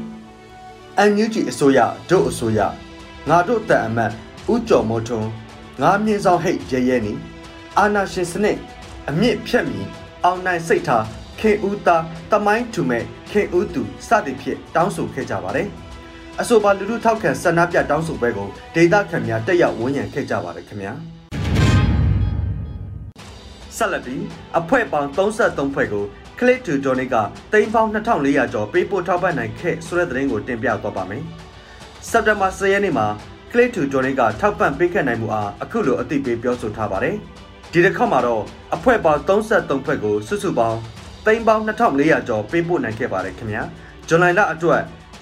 [1.10, 1.78] ။NUG အစိုးရ
[2.10, 2.60] ဒုအစိုးရ
[3.28, 4.12] ငါတို့တပ်အမတ်
[4.52, 5.28] ဦးကျော်မိုးထွန်း
[5.82, 7.12] ငါမြင့်ဆောင်ဟိတ်ရဲရဲနီ
[7.78, 8.58] အာနာရှင်စနစ်
[9.08, 9.80] အမြင့်ဖြတ်မီ
[10.24, 11.04] အောင်နိုင်စိတ်ထား
[11.40, 15.68] ခင်ဦးသားတမိုင်းထူမဲ့ခင်ဦးသူစသည်ဖြင့်တောင်းဆိုခဲ့ကြပါတယ်
[16.40, 20.94] အဆိုပါလူလူထောက်ခံဆန္ဒပြတောင်းဆိုပွဲကိုဒေသခံများတက်ရောက်ဝန်းရံခဲ့ကြပါတယ်ခင်ဗျာ
[23.76, 24.24] ဆက်လက်ပြီး
[24.58, 26.04] အဖွဲ့ပေါင်း33ဖွဲ့ကို
[26.38, 27.16] Click to Donate က
[27.52, 31.22] တိမ်ပေါင်း2400ကျော်ပေးပို့ထောက်ပံ့နိုင်ခဲ့ဆိုတဲ့သတင်းကိုတင်ပြသွားပါမယ်
[32.08, 33.06] စက်တင်ဘာ10ရက်နေ့မှာ
[33.52, 37.16] Click to Donate ကထောက်ပံ့ပေးခဲ့နိုင်မှုအားအခုလိုအသိပေးပြောဆိုထားပါတယ်
[37.72, 38.42] ဒီတစ်ခါမှာတော့
[38.74, 40.78] အဖွဲ့ပေါင်း33ဖွဲ့ကိုစုစုပေါင်း
[41.26, 43.62] တိမ်ပေါင်း2400ကျော်ပေးပို့နိုင်ခဲ့ပါတယ်ခင်ဗျာ
[44.08, 44.80] ဇွန်လလအတွက်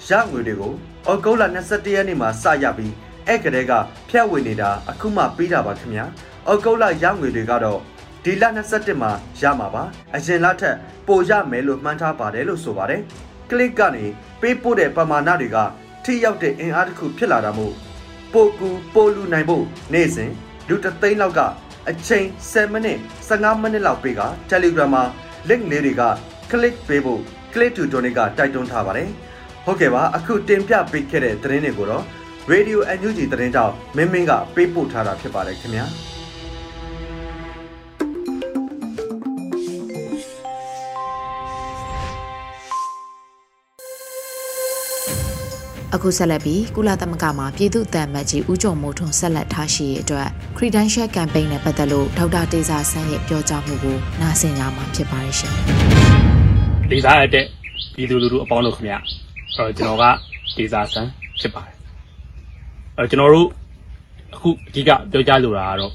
[0.09, 0.73] ရငွေတွေကို
[1.09, 2.93] ဩဂုတ်လ22ရက်နေ့မှာစရပြီး
[3.27, 3.71] အဲ့ကလေးက
[4.09, 6.05] ဖြတ်ဝေနေတာအခုမှပြီးတာပါခင်ဗျာ
[6.49, 7.79] ဩဂုတ်လရငွေတွေကတော့
[8.25, 9.11] ဒီလ21မှာ
[9.41, 9.83] ရမှာပါ
[10.15, 10.75] အရင်လထက်
[11.07, 13.01] ပိုရမယ်လို့မှန်းထားပါတယ်လို့ဆိုပါတယ်
[13.49, 14.05] ကလစ်ကနေ
[14.41, 15.57] ပေးပို့တဲ့ပမာဏတွေက
[16.03, 17.73] ထိရောက်တဲ့အင်အားတစ်ခုဖြစ်လာတာမို့
[18.33, 20.31] ပိုကူပိုလူနိုင်ဖို့နေ့စဉ်
[20.67, 21.39] လူတသိန်းလောက်က
[21.89, 22.99] အချိန်7မိနစ်
[23.29, 25.03] 15မိနစ်လောက်ပေးက Telegram မှာ
[25.49, 26.03] link လေးတွေက
[26.51, 27.21] click ပေးဖို့
[27.53, 29.09] click to donate ကတိုက်တွန်းထားပါတယ်
[29.65, 32.03] ဟုတ်ကဲ့ပါအခုတင်ပြပေးခဲ့တဲ့သတင်းတွေကိုတော့
[32.51, 35.85] Radio NUG သတင်းကြောင့်မင်းမင်းကပေးပို့ထားတာဖြစ်ပါတယ်ခင်ဗျာ
[46.01, 50.27] အခုဆက်လက်ပြီးကုလသမဂ္ဂမှာပြည်သူ့တန်မတ်ကြီးဦးကျော်မိုးထွန်းဆက်လက်ထားရှိရေးအတွက်
[50.57, 55.53] Credential Campaign နဲ့ပတ်သက်လို့ဒေါက်တာတေဇာဆန်းရဲ့ပြောကြားမှုကိုနားဆင်ကြမှာဖြစ်ပါရဲ့ရှင်။
[56.91, 57.45] ဒေဇာအတက်
[57.95, 58.95] ပြည်သူလူထုအပေါင်းတို့ခင်ဗျ။
[59.57, 60.05] အဲကျွန်တော်က
[60.57, 61.75] ဒေဇာဆန်းဖြစ်ပါတယ်။
[62.97, 63.47] အဲကျွန်တော်တို့
[64.33, 65.91] အခုအဓိကပြောကြားလိုတာကတော့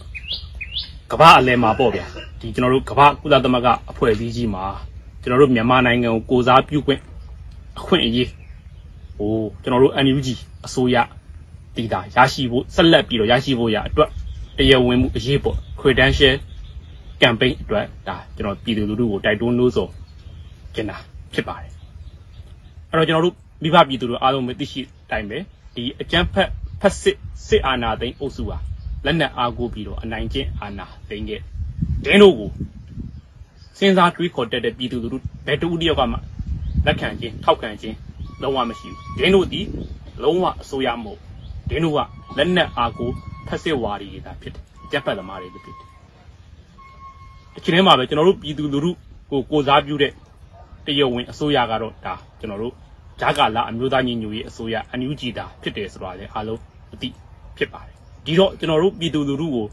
[1.13, 2.05] ကမ္ဘာအလဲမှာပေါ့ဗျာ။
[2.41, 4.65] ဒီကျွန်တော်တို့ကမ္ဘာကုလသမဂ္ဂအဖွဲ့အစည်းကြီးမှာ
[5.23, 7.01] ကျွန်တော်တို့မြန်မာနိုင်ငံကိုကိုစားပြုခွင့်
[7.79, 8.29] အခွင့်အရေး
[9.19, 9.33] ဟို
[9.63, 10.29] ကျွန်တော်တို့ NUG
[10.67, 10.97] အစိုးရ
[11.77, 14.11] တည်တာရရှိဖို့ဆက်လက်ပြီးတော့ရရှိဖို့ရအတွက်
[14.59, 16.35] တရားဝင်မှုအရေးပေါ် credential
[17.23, 19.89] campaign အတွက်ဒါကျွန်တော်ပြည်သူလူထုကိုတိုက်တွန်းလို့ဆို
[20.75, 20.97] ကျင်တာ
[21.35, 21.71] ဖြစ်ပါတယ်
[22.91, 24.81] အဲ့တော့ကျွန်တော်တို့မိဘပြည်သူတို့အားလုံးမသိရှိ
[25.11, 25.39] တိုင်းပဲ
[25.75, 28.59] ဒီအကြမ်းဖက်ဖက်စစ်စစ်အာဏာသိမ်းအုပ်စုဟာ
[29.05, 31.41] လက်နက်အားကိုပြီးတော့အနိုင်ကျင့်အာဏာသိမ်းခဲ့
[32.05, 32.51] ဒင်းတို့ကို
[33.79, 36.19] စဉ်းစားတွေးခေါ်တတ်တဲ့ပြည်သူလူထုဘယ်တူတယောက်ကမှ
[36.87, 37.97] လက်ခံခြင်းထောက်ခံခြင်း
[38.43, 39.61] လုံးဝမရှိဘူးဒင်းတို့ဒီ
[40.23, 41.19] လုံးဝအစိုးရမဟုတ်
[41.71, 41.99] ဒင်းတို့က
[42.37, 43.11] လက်နက်အားကို
[43.47, 45.77] ဖက်စစ်ဝါဒီတွေသာဖြစ်တယ်ကြက်ဖက်သမားတွေဖြစ်တယ်
[47.57, 48.91] အချိန်ထဲမှာပဲကျွန်တော်တို့ပြည်သူလူထု
[49.31, 50.13] ကိုကိုစားပြုတဲ့
[50.87, 52.75] တရုတ်ဝင်အစိုးရကတော့ဒါကျွန်တော်တို့
[53.21, 56.61] ဂျာကာလာအမျိုးသားညီညွတ်ရေးအစိုးရအန်ယူဂျီတာဖြစ်တယ်ဆိုတာလည်းအားလုံး
[56.95, 57.09] အသိ
[57.57, 57.95] ဖြစ်ပါတယ်
[58.27, 59.67] ဒီတော့ကျွန်တော်တို့ပြည်သူလူထုကို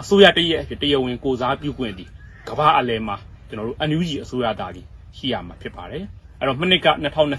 [0.00, 2.04] အစိုးရတရက်တရုတ်ဝင်ကိုစားပြုခွင့်ဒီ
[2.48, 3.16] ကမ္ဘာအလယ်မှာ
[3.48, 6.04] ကျွန်တော်တို့အန်ယူဂျီအစိုးရသားကြီးရှိရမှာဖြစ်ပါတယ်
[6.38, 6.88] အဲ့တော့မနှစ်က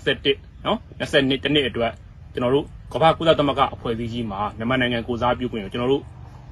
[0.08, 1.92] 2021နော်22တနှစ်အတွက်
[2.34, 6.04] ကျွန်တော်တို့ကမ္ဘာကုလသမဂ္ဂအဖွဲ့အစည်းကြီးမှာမြန်မာနိုင်ငံကိုစားပြုခွင့်ကိုကျွန်တော်တို့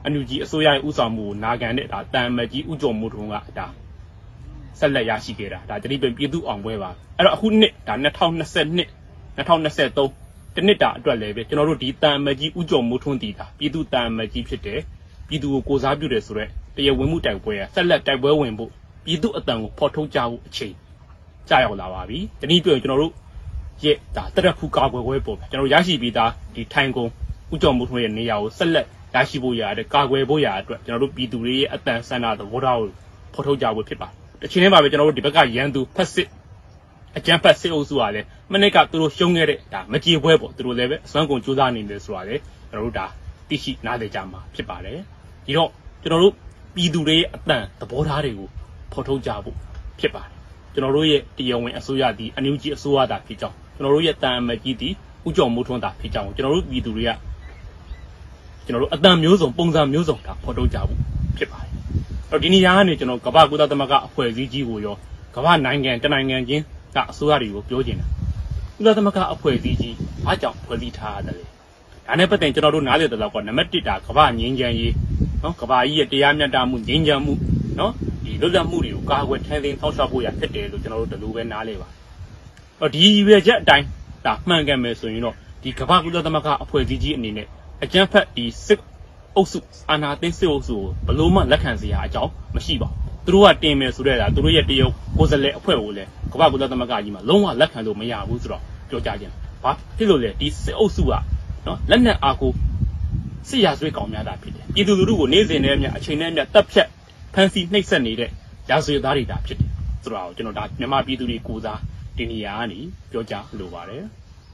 [0.04, 3.68] အန်ယူဂျီအစိုးရရဲ့ဥဆောင်မှုကိုနာခံတဲ့ဒါတန်မကြီးဥကြုံမှုထုံးကဒါ
[4.80, 8.86] ဆက်လက်ရရှိခဲ့တာဒါတတိပပြည်သူအောင်ပွဲပါအဲ့တော့အခုနှစ်ဒါ2022
[9.38, 14.80] 2023တနစ်တာအတွက်လည်းပဲကျွန်တော်တို့ဒီတန်မကြီးဥကြုံမှုထုံးတည်တာပြည်သူတန်မကြီးဖြစ်တဲ့
[15.28, 18.72] ပြည်သူကိုကိုစားပြုတယ်ဆိုတော့တရားဝင်မှုတိုက်ပွဲကဆက်လက်တိုက်ပွဲဝင်ဖို့
[19.06, 20.74] ပြည်သူအတန်ကိုဖော်ထုတ်ကြဖို့အချိန်
[21.50, 23.14] ကြာရောက်လာပါပြီ။ဒီနည်းပြောရင်ကျွန်တော်တို့
[23.84, 27.10] ရဲ့ဒါတရက်ခုကာကွယ်ပွဲပေါ့ကျွန်တော်ရရှိပြီးသားဒီထိုင်ကုန်
[27.54, 32.90] ဥကြုံမှုထွေးရဲ့နေရာကိုဆက်လက်ရရှိဖို့ရတဲ့ကာကွယ်ဖို့ရအတွက်ကျွန်တော်တို့ပြည်သူတွေရဲ့အတန်ဆန္ဒသဘောထားကို
[33.34, 36.30] ဖော်ထုတ်ကြဖို့ဖြစ်ပါတယ်။တစ်ချိန်တည်းမှာပဲကျွန်တော်တို့ဒီဘက်ကရန်သူဖက်စစ်
[37.18, 42.36] အကြမ်းဖက်စစ်အုပ်စုကလည်းမနစ်ကသူတို့ရှုံးခဲ့တဲ့ဒါမကြေပွဲပေါ့သူတို့လည်းပဲအစွမ်းကုန်စူးစမ်းနေတယ်ဆိုတာလေ
[42.72, 43.06] ကျွန်တော်တို့ဒါ
[43.50, 45.00] သိရှိနားလည်ကြမှာဖြစ်ပါတယ်။
[45.46, 45.70] ဒီတော့
[46.04, 46.34] ကျွန်တော်တို့
[46.76, 48.48] ပြည်သူတွေရဲ့အတန်သဘောထားတွေကို
[48.92, 49.56] ဖော်ထုတ်ကြဖို့
[50.00, 50.35] ဖြစ်ပါတယ်
[50.76, 54.94] ကျွန်တော်တို့ရဲ့တရားဝင်အစိုးရသည်အန်ယူဂျီအစိုးရသာဖြစ်ကြောင်းကျွန်တော်တို့ရဲ့တန်အမကြီးသည်
[55.28, 57.12] ဥကြော်မိုးထွန်းသာဖြစ်ကြောင်းကျွန်တော်တို့ပြည်သူတွေက
[58.66, 61.00] ကျွန်တော်တို့အတန်မျိုးစုံပုံစံမျိုးစုံဒါဖော်ထုတ်ကြဖို့
[61.38, 61.72] ဖြစ်ပါတယ်။
[62.30, 64.96] အဲ့တော့ဒီနေရာကနေကျွန်တော်ကမ္ဘာကုသသမဂ္ဂအဖွဲ့အစည်းကြီးကိုရော
[65.36, 66.64] ကမ္ဘာနိုင်ငံတနိုင်ငံချင်း
[66.96, 68.08] ကအစိုးရတွေကိုပြောချင်တာ
[68.76, 71.46] ကုသသမဂ္ဂအဖွဲ့အစည်းကြီးအားကြောင့်ဖွဲ့စည်းထားရတယ်လေ။
[72.08, 74.94] ဒါနဲ့ပတ်သက်ကျွန်တော်တို့နားလည်တဲ့လောက်ကနံပါတ်1ဒါကမ္ဘာငြိမ်းချမ်းရေး
[75.44, 77.34] နော်ကမ္ဘာကြီးရဲ့တရားမျှတမှုငြိမ်းချမ်းမှု
[77.80, 77.94] နော်
[78.42, 81.88] လွတ်လပ်မှုတွေကိုကာကွယ်ထိန်းသိမ်းထောက်ရှောက်ဖို့ရဖြစ်တယ်လို့ကျွန်တော်တို့ဒီလိုပဲနားလဲပါ။
[82.82, 83.86] အော်ဒီရွယ်ချက်အတိုင်း
[84.26, 87.48] ဒါမှန်ကန်မယ်ဆိုရင်တော့ဒီကမ္ဘာကုလသမဂ္ဂအဖွဲ့အစည်းကြီးအနေနဲ့
[87.84, 88.82] အကြမ်းဖက်ဒီစစ်
[89.36, 89.60] အုပ်စု
[89.90, 99.34] အာဏာသိမ်းစစ်အုပ်စုကိုဘလို့မှလက်ခံစရာအကြောင်းမရှိပါဘူး။သူတို့ကတင်မယ်ဆိုတဲ့ဒါသူတို့ရဲ့တရုတ်ကိုယ်စားလှယ်အဖွဲ့ကိုလည်းကမ္ဘာကုလသမဂ္ဂကြီးမှာလုံးဝလက်ခံလို့မရဘူးဆိုတော့ပြောကြခြင်း။
[99.64, 101.12] ဘာဖြစ်လို့လဲဒီစစ်အုပ်စုက
[101.66, 102.52] နော်လက်နက်အားကို
[103.50, 106.88] စစ်ရာဇဝတ်ကောင်များတာဖြစ်တယ်။ပြည်သူလူထုကိုနေ့စဉ်နဲ့အမျှအချိန်နဲ့အမျှတပ်ဖြတ်
[107.36, 108.30] ဖမ်းဆီးနှိပ်စက်နေတဲ့
[108.70, 109.70] ရာဇဝတ်သားတွေဒါဖြစ်တယ်
[110.04, 111.80] ဆိုတာကိုကျွန်တော်ဒါမြန်မာပြည်သူတွေကိုစား
[112.18, 112.80] တင်နေရကနေ
[113.12, 114.04] ပြောကြားလိုပါတယ်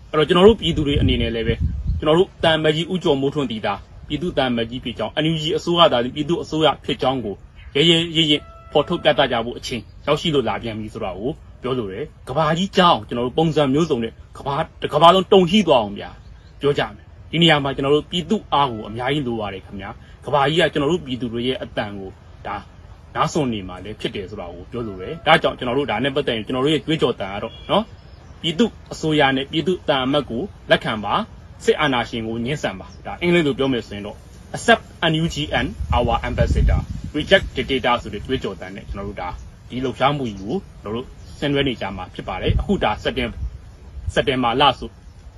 [0.09, 1.55] အဲ့တော့ကျွန်တော်တို့ပြည်သူတွေအနေနဲ့လည်းပဲ
[1.99, 3.73] ကျွန်တော်တို့တန်မကြီးဥကြော်မိုးထွန်းတည်တာ
[4.07, 7.35] ပြည်သူတန်မကြီးဖြစ်ကြောင်းအန်ယူဂျီအစိုးရသားပြည်သူအစိုးရဖြစ်ကြောင်းကို
[7.75, 8.37] ရဲရဲရဲရဲ
[8.71, 14.55] ဖော်ထုတ်ပြသကြဖို့အချင်းရောက်ရှိလို့လာပြန်ပြီဆိုတော့ကိုပြောလိုတယ်ကဘာကြီးကြောင်းကျွန်တော်တို့ပုံစံမျိုးစုံနဲ့ကဘာ
[14.93, 16.09] ကဘာလုံးတုံထိသွားအောင်ဗျာ
[16.61, 19.89] ပြောကြမယ်ဒီနေရာမှာကျွန်တော်တို့ပြည်သူအားကိုအများကြီးလိုပါတယ်ခင်ဗျာ
[20.25, 22.09] ကဘာကြီးကကျွန်တော်တို့ပြည်သူတွေရဲ့အတန်ကို
[22.47, 22.57] ဒါ
[23.15, 27.83] နားဆွနေမှာလည်းဖြစ်တယ်ဆိုတာကိုပြောလိုတယ်ဒါကြောင့်ကျွန်တော်တို့ဒါနဲ့ပတ်သက်ရင်ကျွန်တော်တို့ရဲ့ကြွေးကြော်တန်ကတော့နော်
[28.41, 31.13] ပြည်သူအစိုးရနဲ့ပြည်သူတန်အမတ်ကိုလက်ခံပါ
[31.65, 34.17] စစ်အာဏာရှင်ကိုညှင်းဆန်ပါဒါအင်္ဂလိပ်လိုပြောမယ်ဆိုရင်တော့
[34.55, 36.81] accept NUG and our ambassador
[37.17, 39.29] reject dictator ဆိုတဲ့ကြွေးကြော်တန်နဲ့ကျွန်တော်တို့ဒါ
[39.69, 41.07] ဒီလှုပ်ရှားမှုကြီးကိုကျွန်တော်တို့
[41.39, 43.29] ဆင်နွှဲနေကြမှာဖြစ်ပါတယ်အခုဒါစက်တင်
[44.13, 44.89] စက်တင်ဘာလဆို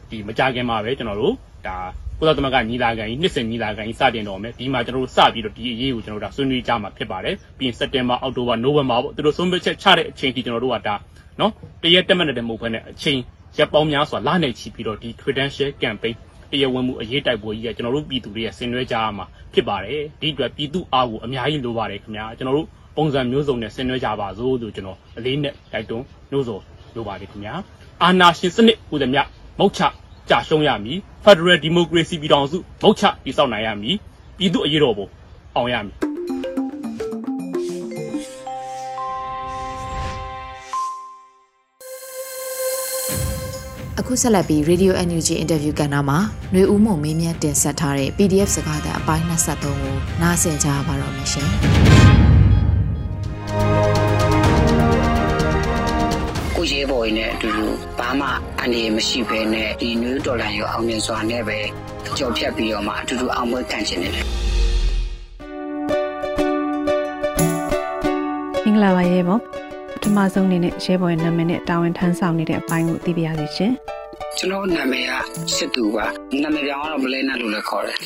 [0.10, 1.36] ဒီမကြခင်မှာပဲကျွန်တော်တို့
[1.68, 1.78] ဒါ
[2.20, 10.96] ကုလသမဂ္ဂညီလာခံကြီးနှစ်စဉ်ညီလာခံကြီးစတင်တော့မယ်ဒီမှာကျွန်တော်တို့စပြီးတော့ဒီအရေးကိုကျွန်တော်တို့ဒါဆွေးနွေးကြမှာဖြစ်ပါတယ်ပြီးရင်စက်တင်ဘာအောက်တိုဘာနိုဝင်ဘာပေါ့သူတို့ဆုံးဖြတ်ချက်ချတဲ့အချိန်ထိကျွန်တော်တို့ကဒါ
[11.40, 11.52] နော်
[11.84, 13.20] တရက်တက်မှတ်တဲ့မဟုတ်ဘဲနဲ့အချိန်
[13.58, 16.16] ရက်ပေါင်းများစွာလနဲ့ချီပြီးတော့ဒီ credential campaign
[16.52, 26.62] တရားဝင်မှုအရေးတိုက်ပွဲကြီးကကျွန်တော်တို့ပြည်သူတွေရဲ့ဆင်နွှဲကြရမှာဖြစ်ပါတယ်ဒီအတွက်ပြည်သူအားကိုအများကြီးလိုပါတယ်ခင်ဗျာကျွန်တော်တို့ပုံစံမျိုးစုံနဲ့ဆင်နွှဲကြပါစို့လို့ကျွန်တော်အလေးနဲ့တိုက်တွန်းနှိုးဆော်
[26.96, 27.54] လိုပါတယ်ခင်ဗျာ
[28.04, 29.20] အာနာရှင်စနစ်ဟူသည်မြ
[29.60, 29.82] မုတ်ချ
[30.30, 33.96] ကြာရှုံးရမည် Federal Democracy ပြည်ထောင်စုမုတ်ချတည်ဆောက်နိုင်ရမည်
[34.38, 35.08] ပြည်သူအရေးတော်ပုံ
[35.56, 35.96] အောင်ရမည်
[44.00, 46.20] အခုဆက်လက်ပြီး Radio NUG Interview ကဏ္ဍမှာ
[46.52, 49.78] ຫນွေဦးမုံမင်းမြတ်တင်ဆက်ထားတဲ့ PDF စကားသံအပိုင်း23ကို
[50.22, 51.50] နားဆင်ကြပါတော့မရှင်။
[56.64, 57.66] ကိုရဲဘော်ကြီးနဲ့အတူတူ
[58.00, 58.28] ဘာမှ
[58.62, 61.60] အနေမရှိဘဲနဲ့ဒီနွေဒေါ်လာရောအောင်မြင်စွာနဲ့ပဲ
[62.18, 69.42] ကြော်ဖြတ်ပြီးတော့မှအတူတူအောင်ပွဲခံချင်တယ်မင်္ဂလာပါရေဘောပ
[70.04, 73.74] ထမဆုံးအနေနဲ့ရဲဘော်ရဲ့နာမည်နဲ့တာဝန်ထမ်းဆောင်နေတဲ့အပိုင်းကိုသိပြရစီရှင်
[74.38, 75.14] ကျွန်တော်နာမည်က
[75.56, 76.06] စစ်သူပါ
[76.44, 77.98] နာမည်ပြောင်းတော့ဘလဲနာလို့လည်းခေါ်တယ်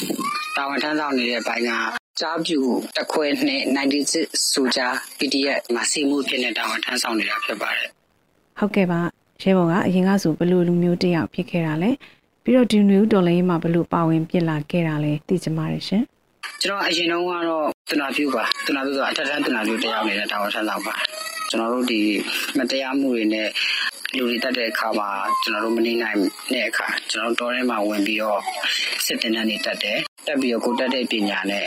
[0.58, 1.72] တာဝန်ထမ်းဆောင်နေတဲ့ဘိုင်းက
[2.20, 2.60] ကြားပြူ
[2.98, 3.62] တစ်ခွဲနဲ့
[4.06, 4.82] 96ဆိုကြ
[5.17, 7.97] PDF မှာစီမှုဖြစ်နေတာဝန်ထမ်းဆောင်နေတာဖြစ်ပါတယ်
[8.60, 9.00] ဟုတ်ကဲ့ပါ
[9.43, 11.91] ရဲဘော်ကအရင်ကဆိုဘလို့လူမျိုးတစ်ယောက်ဖြစ်ခဲ့တာလဲ
[12.43, 16.04] ပြီးတော့ဒီနယူးဒေါ်လာရေးမှာဘလို့ပါဝင်ပြစ်လာခဲ့တာလဲသိချင်ပါတယ်ရှင်
[16.62, 20.96] ကျွန်တော်အရင်တုန်းကတော့တနာပြူပါတနာပြူဆိုအထက်ထန်းတနာပြူတယောက်နေတဲ့တာဝန်ထမ်းဆောင်ပါ
[21.50, 22.02] ကျွန်တော်တို့ဒီ
[22.58, 23.48] မတရားမှုတွေနဲ့
[24.15, 25.10] လူတွေတက်တဲ့အခါမှာ
[25.41, 26.17] ကျွန်တော်တို့မနေနိုင်
[26.54, 28.41] တဲ့အခါကျွန်တော်တို့တောထဲမှာဝင်ပြီးတော့
[29.06, 31.65] စစ်တင်တဲ့နေတက်တယ်တက်ပြီးတော့ကိုတက်တဲ့ပညာနဲ့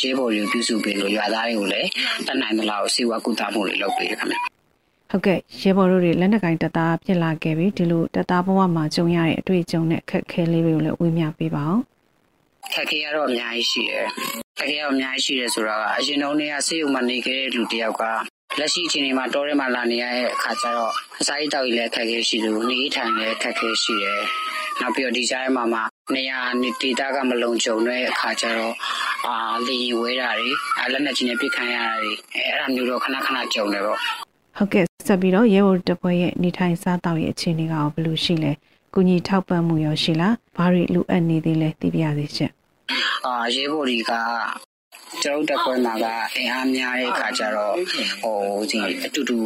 [0.00, 1.88] ရေးပေါ်တွေပြုစုပေးလို့ရွာသားတွေကိုလည်း
[2.26, 4.53] တတ်နိုင်သလောက်စီဝါကူတာမှုတွေလုပ်ပေးရခင်ဗျ
[5.16, 11.82] ဟုတ်ကဲ့ရဲဘော်တို့တွေလက်နက်ကင်တပ်သားဖြစ်လာခဲ့ပြီဒီလိုတပ်သားဘဝမှာကြုံရတဲ့အတွေ့အကြုံနဲ့အခက်အခဲလေးတွေကိုလည်းဝေမျှပေးပါအောင်
[12.74, 14.06] ခက်ခဲရတော့အများကြီးရှိတယ်
[14.58, 18.02] ခက်ခဲရတော့အများကြီးရှိတယ်ဆိုတော့အရင်တုန်းကဆေးရုံမှာနေခဲ့တဲ့လူတယောက်က
[18.58, 24.22] လက်ရှိအချိန်ဒီမှာတောထဲမှာလာနေရတဲ့အခါကျတော့အစာရိတ်တောက်ကြီးလည်းခက်ခဲရှိလို့နေထိုင်လည်းခက်ခဲရှိတယ်
[24.80, 25.80] နောက်ပြီးတော့ဒီကြားထဲမှာမှ
[26.14, 28.74] နေရာနေဒေတာကမလုံခြုံတဲ့အခါကျတော့
[29.26, 33.98] အာလေရင်ဝဲတာတွေအာလက်နဲ့ချင်းနဲ့ပြစ်ခံရတာတွေအဲအဲ့ဒါမျိုးတော့ခဏခဏကြုံတယ်ပေါ့
[34.58, 38.52] ဟုတ်ကဲ့ ဆက်ပြီးတော့ရဲဘော်တပ်ဖွဲ့ရဲ့နေထိုင်စားတောက်ရဲ့အခြေအနေကရောဘယ်လိုရှိလဲ
[38.94, 42.50] ကုညီထောက်ပံ့မှုရောရှိလားဘာတွေလိုအပ်နေသေးလဲသိပြရစီရှင်
[43.26, 44.12] အာရဲဘော်ဒီက
[45.22, 47.74] ကျွန်တော်တက်ပွဲမှာကအင်အားများတဲ့အခါကျတော့
[48.22, 48.38] ဟို
[48.70, 49.36] ဒီအတူတူ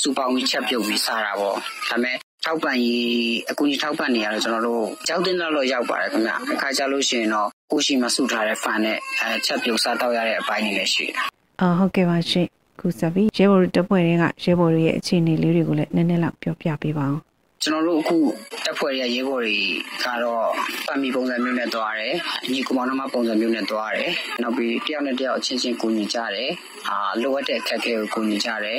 [0.00, 3.12] စူပေါင်းပြီးချက်ပြုတ်ပြီးစားတာပေါ့ဒါပေမဲ့ထောက်ပံ့ရေး
[3.50, 11.16] အကူကြီးထောက်ပံ့နေရတော့ကျွန်တော်တို့ကြောက်တင်တော့ရောက်ပါတယ်ခင်ဗျအခါကျလို့ရှိရင်တော့ကိုရှိမစုထားတဲ့ဖန်နဲ့အဲချက်ပြုတ်စားတော့ရတဲ့အပိုင်းတွေလည်းရှိတယ်
[11.60, 12.46] အော်ဟုတ်ကဲ့ပါရှင်
[12.80, 17.22] ခုဆက်ပြီးရဲဘော်တပ်ဖွဲ့တွေကရဲဘော်တွေရဲ့အခြေအနေလေးတွေကိုလည်းနည်းနည်းလောက်ပြောပြပေးပါအောင်
[17.62, 18.16] ကျွန်တော်တို့အခု
[18.64, 19.56] တက်ဖွဲ့ရရဲဘော်တွေ
[20.04, 20.46] ကတော့
[20.86, 22.14] ပတ်မီပုံစံမျိုးနဲ့သွားတယ်
[22.52, 24.10] ညီကောင်မောင်နှမပုံစံမျိုးနဲ့သွားတယ်
[24.42, 26.50] နောက်ပြီးတယောက်နဲ့တယောက်အချင်းချင်းကူညီကြတယ်
[26.88, 28.78] အာလိုအပ်တဲ့အခက်အခဲကိုကူညီကြတယ်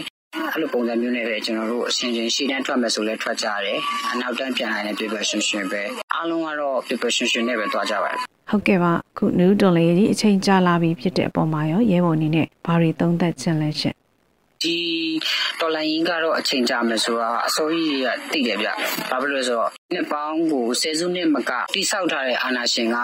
[0.51, 3.79] အဲ့လိုပုံစံမျိုးနဲ့ပဲကျွန်တော်တို့အရှင်ချင်းရှေ့တန်းထွက်မယ်ဆိုလဲထွက်ကြတယ်
[4.11, 5.81] အနောက်တန်းပြန်လာတဲ့ preparation ရှင်ပဲ
[6.13, 13.95] အားလုံးကတော့ preparation ရှင်နဲ့ပဲသွားကြပါတယ် ဟုတ်ကဲ့ပါခုနူးတော်လေးကြီးအချိန်ကြာလာပြီဖြစ်တဲ့အပေါ်မှာရောရဲဘော်အနေနဲ့ဘာတွေသုံးသပ်ချင်လဲရှင်
[14.63, 14.77] ဒီ
[15.59, 18.69] တော်လိုင်းရင်ကတော့အချိန်ကြာမယ်ဆိုတော့အစိုးရကသိတယ်ဗျ။
[19.09, 22.97] ဘာဖြစ်လို့လဲဆိုတော့နှစ်ပေါင်းကိုဆယ်စုနှစ်မကတိဆောက်ထားတဲ့အာဏာရှင်က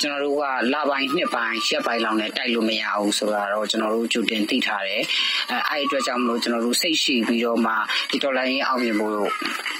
[0.00, 5.02] ကျွန်တော်တို့ကလပိုင်းနှစ်ပိုင်းရက်ပိုင်းလောက်နဲ့တိုက်လို့မရဘူးဆိုတာတော့ကျွန်တော်တို့ကြိုတင်သိထားတယ်။
[5.50, 7.72] အဲအဲ့ဒီအတွက်ကြောင့်မလို့ကျွန်တော်တို့စိတ်ရှိပြီးတော့မှ
[8.10, 9.14] ဒီတော်လိုင်းရင်အောင်မြင်ဖို့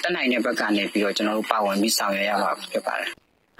[0.02, 3.08] တက်နိုင်တဲ့ဘက်ကနေပြီးတော့ကျွန်တော်တို့ပါဝင်ပြီးဆောင်ရွက်ရမှာဖြစ်ပါတယ်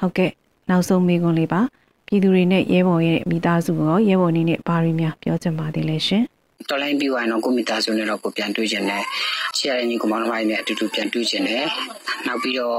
[0.01, 0.31] ဟုတ်ကဲ့
[0.71, 1.61] နောက်ဆုံးမေးခွန်းလေးပါ
[2.07, 6.25] ပြည်သူတွေနဲ့ရဲဘော်ရဲ့မိသားစုကိုရောရဲဘော်အနေနဲ့ဘာတွေများပြောချင်ပါသေးလဲရှင်
[6.71, 9.03] တော်လိုင်းပြီးသွားရင်တော့ကိုမိသားစုနဲ့တော့ကိုပြန်တွေ့ကျင်တယ်။
[9.57, 11.65] ချစ်ရတဲ့ညီကောင်မတို့နဲ့အတူတူပြန်တွေ့ကျင်တယ်။
[12.27, 12.79] နောက်ပြီးတော့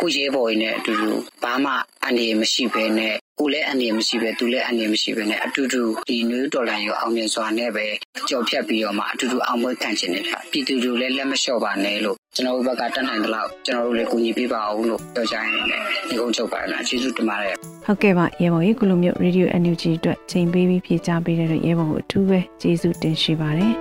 [0.00, 1.10] ကိုရဲဘော်ရင်းနဲ့အတူတူ
[1.42, 1.72] ဘာမှ
[2.06, 7.86] အနေမရှိဘဲနဲ့ ကိုလည်းအနေမရှိပဲသူလည်းအနေမရှိပဲနဲ့အတူတူဒီနွေတော်လိုင်းရောအောင်မြင်စွာနဲ့ပဲ
[8.28, 17.54] ကြော်ဖြတ်ပြီးတော့မှအတူတူအောင်ပွဲခံချင်တယ်ဗျ။ပြည်သူတွေလည်းလက်မလျှော့ပါနဲ့လို့ကျွန်တော်တို့ဘက်ကတတ်နိုင်သလောက်ကျွန်တော်တို့လည်းကူညီပေးပါအောင်လို့ပြောကြရင်လည်းဒီကုန်းချုပ်ပါလားကျေးဇူးတင်ပါတယ်
[17.86, 23.74] ဟုတ်ကဲ့ပါရဲဘော်ကြီးကုလိုမျိုး Radio NUG အတွက်ချိန်ပေးပြီးဖြေချပေးတဲ့ရဲဘော်ကိုအထူးပဲကျေးဇူးတင်ရှိပါတယ်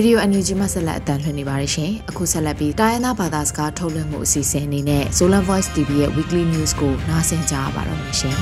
[0.00, 8.36] ရေဒီယိုအန်ယူဂျီမှဆက်လက်အတန်းလှည့်နေပါတယ်ရှင်။အခုဆက်လက်ပြီးတိုင်းရင်းသားဘာသာစကားထုတ်လွှင့်မှုအစီအစဉ်အနေနဲ့ Solar Voice TV ရဲ့ Weekly News ကိုနားဆင်ကြရပါတော့မယ်ရှင်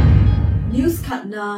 [0.74, 1.48] ။News Khatna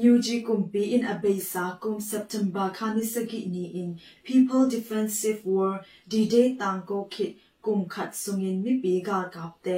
[0.00, 3.88] NUG kumpi in abesa kum September khani sagi ni in
[4.28, 5.72] People Defensive War
[6.10, 7.32] D-Day tangko khit
[7.64, 9.76] kum khat sungin mi pi gal kapte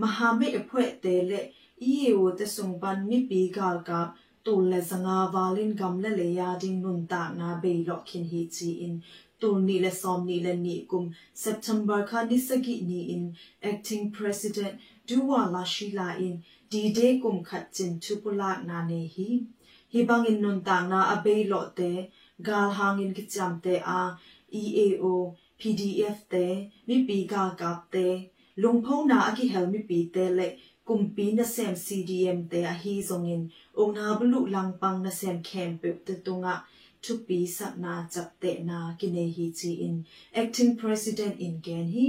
[0.00, 1.40] mahame epwe te le
[1.90, 4.08] EAO te sungban mi pi gal kap
[4.45, 8.93] ตูเลสงาวาลินกัมเลเลยาดิงนุนตากนาเบยลอคินฮีจีอิน
[9.41, 11.03] ตูนีเลซอมนีเลนีกุม
[11.43, 13.23] September คานิสกินีอิน
[13.69, 14.73] acting president
[15.07, 16.33] ดูวาลาชิลาอิน
[16.71, 19.29] ดีเดกุมขัดจินทุปุลากนาเนฮี
[19.93, 21.81] ฮีบังอินนุนตากนาอเบยลอเต
[22.47, 24.01] กาลหางอินกิจามเตอา
[24.61, 25.05] EAO
[25.59, 26.35] PDF เต
[26.87, 27.95] มิปีกากาบเต
[28.63, 30.41] ลุงพงนาอกิเฮลมิปีเตเล
[30.86, 33.42] kumpi na sem CDM te a hi zongin
[33.80, 36.54] ong na bulu langpang na sem camp te tunga
[37.04, 39.94] chupi sat na chap te na kine hi chi in
[40.42, 42.06] acting president in gen hi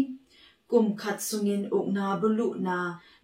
[0.69, 2.77] kum khat sungin ong na bulu na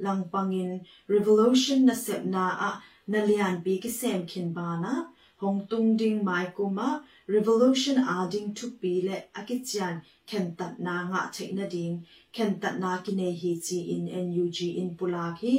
[0.05, 0.71] langpangin
[1.13, 2.69] revolution na sep na a
[3.11, 4.93] na lian bi ki sem kin ba na
[5.41, 6.87] hong tung ding mai kuma
[7.31, 12.97] revolution a ding chupi le akichian ken tat na nga theina ding ken tat na
[13.03, 15.53] ki ne hi chi in NUG in pulak hi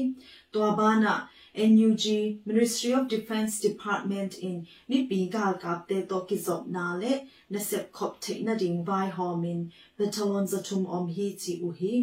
[0.52, 1.14] to bana
[1.54, 2.04] NUG
[2.46, 7.12] Ministry of Defense Department in mi pi gal kap te to ki zop na le
[7.50, 11.94] na sep khop theina ding vai homin battalion zatum om hi chi u hi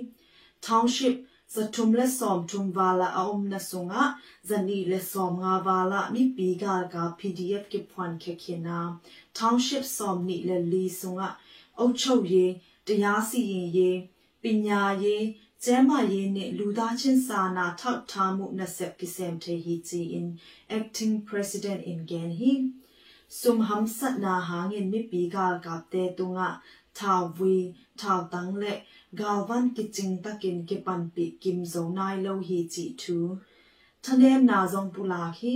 [0.62, 4.04] township zatum le som tum wala a om na sunga
[4.50, 8.78] zani le som nga wala mi pi gal ka PDF ki phwan khe khina
[9.34, 11.30] township som ni le li sunga
[11.80, 12.54] အုတ်ချုပ်ရေး
[12.88, 14.00] တရားစီရင်ရေး
[14.44, 15.26] ပညာရေး
[15.64, 20.26] ကျမ်းမာရေးနဲ့လူသားချင်းစာနာထောက်ထားမှုနဲ့ဆက်ကိစမ်ထေဟီချီ in
[20.78, 22.52] acting president in gen hi
[23.40, 26.50] sum ham sat na hangin mi pi gal ka te tunga
[26.98, 27.58] thaw wi
[28.00, 32.86] thaw tang le galwan galvan kiching takin ke panpi kim zo nai lo hi chi
[33.02, 33.18] thu
[34.04, 35.54] thanem na zong pula hi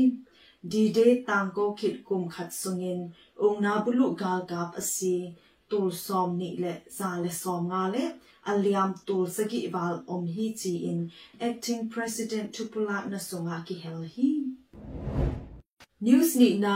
[0.72, 3.00] di de tang ko khit kum khat sungin
[3.46, 5.16] ong na bulu gal gap asi
[5.70, 8.04] tur som ni le za le som nga le
[8.50, 11.00] aliam tur sagi wal om hi chi in
[11.48, 14.30] acting president tupula na songa ki hel hi
[16.06, 16.76] news ni na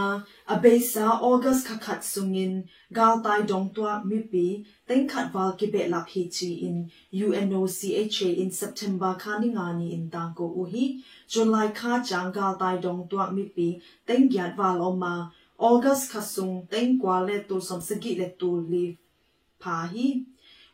[0.54, 2.54] abesa august kha khat sungin
[2.98, 4.46] gal tai dong twa mi pi
[4.88, 6.78] teng khat wal ki be lap hi chi in
[7.26, 10.86] UNOCHA in september kha ni nga ni in tang ko u hi
[11.34, 13.68] july kha chang gal tai dong twa mi pi
[14.08, 15.14] teng gyat wal oma
[15.60, 18.86] August khasung teng kwa le tu som sagi le tu li
[19.62, 20.08] pha hi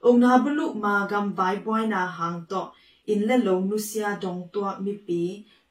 [0.08, 2.62] ong na bulu ma gam vai boy na hang to
[3.12, 5.22] in le lo nu sia dong to mi pi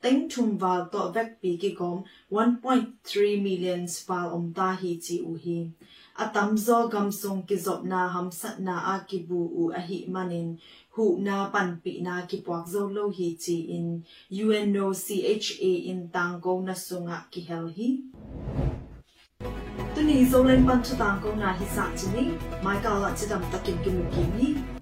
[0.03, 5.19] tính chung vào to vek pi ki gom 1.3 million wal om ta hi chi
[5.19, 5.67] u hi.
[6.15, 9.81] Atam zo gam song ki zop na ham sat na a ki bu u a
[9.81, 10.57] hi manin
[10.91, 16.41] hu na pan pi na ki puak zo lo hi chi in UNOCHA in tang
[16.41, 17.99] go na sunga ki hel hi.
[19.95, 22.31] Tuni zo lên pan chu tang go nà hi sa chi ni,
[22.63, 24.82] mai ka la chi dam takin ki mu ki ni.